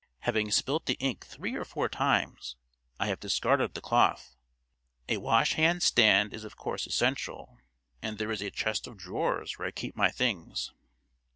[0.21, 2.55] Having spilt the ink three or four times,
[2.99, 4.35] I have discarded the cloth.
[5.07, 7.59] A washhand stand is of course essential,
[8.01, 10.71] and there is a chest of drawers where I keep my things."